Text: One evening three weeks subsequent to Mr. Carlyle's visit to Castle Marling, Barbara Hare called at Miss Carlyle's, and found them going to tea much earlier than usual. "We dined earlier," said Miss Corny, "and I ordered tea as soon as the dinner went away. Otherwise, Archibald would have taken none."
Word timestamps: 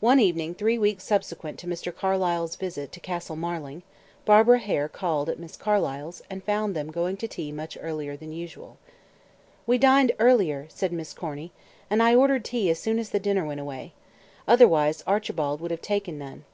One 0.00 0.20
evening 0.20 0.54
three 0.54 0.76
weeks 0.76 1.04
subsequent 1.04 1.58
to 1.60 1.66
Mr. 1.66 1.90
Carlyle's 1.90 2.56
visit 2.56 2.92
to 2.92 3.00
Castle 3.00 3.34
Marling, 3.34 3.82
Barbara 4.26 4.58
Hare 4.58 4.90
called 4.90 5.30
at 5.30 5.38
Miss 5.38 5.56
Carlyle's, 5.56 6.20
and 6.28 6.44
found 6.44 6.76
them 6.76 6.92
going 6.92 7.16
to 7.16 7.26
tea 7.26 7.50
much 7.50 7.78
earlier 7.80 8.14
than 8.14 8.30
usual. 8.30 8.76
"We 9.66 9.78
dined 9.78 10.12
earlier," 10.18 10.66
said 10.68 10.92
Miss 10.92 11.14
Corny, 11.14 11.50
"and 11.88 12.02
I 12.02 12.14
ordered 12.14 12.44
tea 12.44 12.68
as 12.68 12.78
soon 12.78 12.98
as 12.98 13.08
the 13.08 13.18
dinner 13.18 13.46
went 13.46 13.60
away. 13.60 13.94
Otherwise, 14.46 15.02
Archibald 15.06 15.62
would 15.62 15.70
have 15.70 15.80
taken 15.80 16.18
none." 16.18 16.44